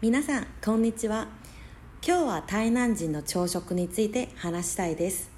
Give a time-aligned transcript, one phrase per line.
[0.00, 1.26] 皆さんこんにちは。
[2.06, 5.28] 今日は台南人の朝食について話したいです。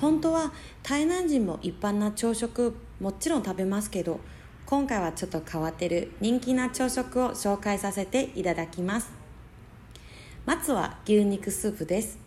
[0.00, 0.52] 本当は
[0.82, 4.18] 台南人も一般な朝食もちろん食べますけど
[4.66, 9.12] 今回はちょっと変わってる人気な朝食を紹介させていただきます。
[10.44, 12.18] まずは牛肉スープです。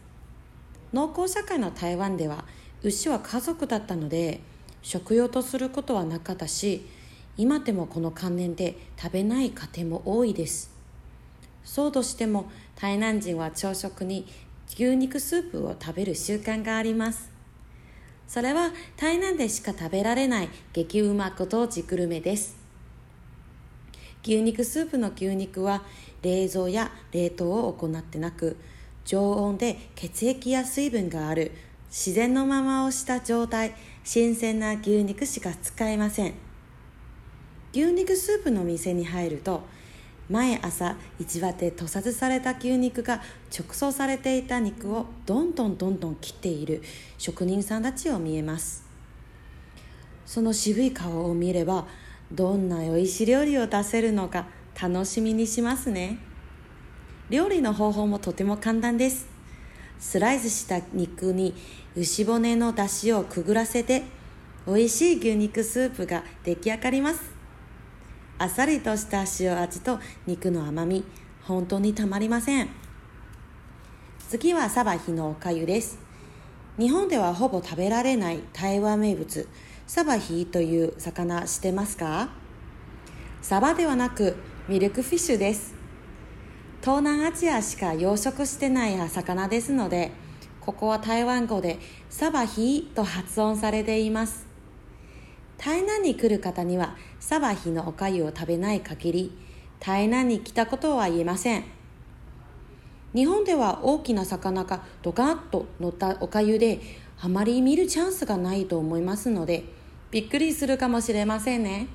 [0.94, 2.46] 農耕社会の台湾では
[2.82, 4.40] 牛は家族だったので
[4.84, 6.86] 食用とすることはなかったし
[7.36, 10.72] 今でもこの観念で食べない家庭も多いです。
[11.64, 14.28] そうとしても台南人は朝食に
[14.68, 17.32] 牛肉スープを食べる習慣があります。
[18.28, 22.56] それは台南でしか食べられない激うまご当地グルメです。
[24.24, 25.84] 牛肉スープの牛肉は
[26.22, 28.58] 冷蔵や冷凍を行ってなく
[29.06, 31.52] 常温で血液や水分がある
[31.96, 36.34] 自然のままをした状態新鮮な牛肉しか使えません。
[37.72, 39.62] 牛肉スープの店に入ると
[40.28, 43.22] 毎朝市場で屠殺された牛肉が
[43.56, 46.82] 直送されていた肉をどんどんどんどん切っている
[47.20, 48.84] 職人さんたちを見えます。
[50.26, 51.86] その渋い顔を見れば
[52.32, 54.48] どんな美味しい料理を出せるのか
[54.82, 56.18] 楽しみにしますね。
[57.30, 59.33] 料理の方法もとても簡単です。
[60.04, 61.56] スライスした肉に
[61.96, 64.04] 牛骨の出汁をくぐらせて
[64.68, 67.22] 美味しい牛肉スープが出来上がります。
[68.38, 71.06] あっさりとした塩味と肉の甘み
[71.44, 72.68] 本当にたまりません。
[74.30, 75.98] 次はサバヒのおかゆです。
[76.78, 79.48] 日本ではほぼ食べられない台湾名物
[79.88, 82.30] サバヒという魚知ってますか？
[83.42, 84.36] サバではなく
[84.68, 85.73] ミルクフィッシュです。
[86.84, 90.12] 東南アジアしか養殖してない魚ですので
[90.60, 94.46] ここは台湾語でサバヒと発音されています。
[95.58, 99.38] 台南に来る方にはサバヒのおかゆを食べない限り
[99.80, 101.64] 台南に来たことは言えません。
[103.16, 106.82] 日本では大きな魚がドカッと乗ったおかゆで
[107.22, 109.64] あまり見るチャンスがないと思いますので
[110.12, 111.88] びっくりするかもしれませんね。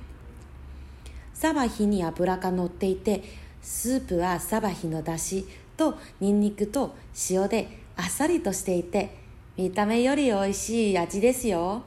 [1.35, 5.47] サバヒに油が乗っていてスープはサバヒのだし
[5.77, 6.95] とニンニクと
[7.31, 9.17] 塩であっさりとしていて
[9.57, 11.83] 見た目より美味しい味ですよ。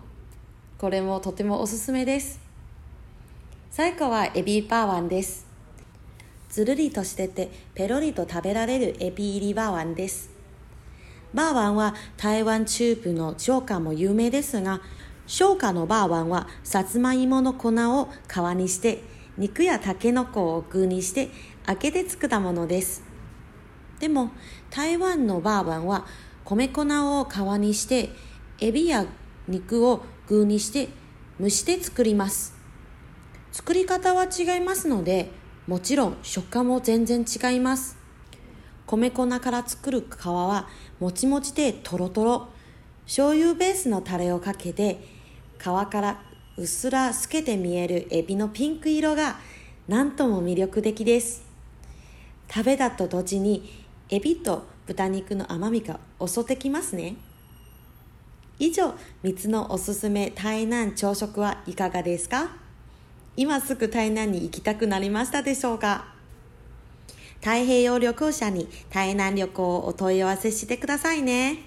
[0.78, 2.40] これもとてもおすすめです。
[3.70, 5.46] 最後はエビバーワンです。
[6.50, 10.30] ずるりとしててペロリと食べられるエビ入りバーワンです。
[11.34, 14.82] バーワンは台湾中部の商家も有名ですが
[15.28, 19.02] 商家のバーワンはさつまいもの粉を皮にして
[19.42, 21.30] 肉やタケノコを具にして
[21.68, 23.02] 揚げて作ったものです。
[24.00, 24.30] でも
[24.70, 26.06] 台湾のバーワンは
[26.46, 28.12] 米粉を皮にして
[28.60, 29.04] エビや
[29.48, 30.90] 肉を具にして
[31.40, 32.54] 蒸して作ります。
[33.52, 35.32] 作り方は違いますので
[35.66, 37.98] もちろん食感も全然違います。
[38.86, 40.70] 米粉から作る皮は
[41.00, 42.50] もちもちでとろとろ
[43.06, 45.04] 醤油ベースのタレをかけて
[45.58, 46.31] 皮から
[46.62, 49.40] うっすら透けて見えるエビのピンク色が
[49.88, 51.42] 何とも魅力的です
[52.48, 57.16] 食べたと同時にエビと豚肉の甘みが襲ってきますね
[58.60, 62.52] 以上3つのおすすめ台南朝食はいかがですか？
[63.36, 66.14] 今すぐ台南に行きたくなりましたでしょうか？
[67.40, 71.58] 太平洋旅行者に台南旅行をお問い合わせしてくださいね。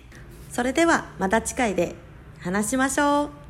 [0.53, 1.97] それではまた次回で
[2.39, 3.44] 話しましょう。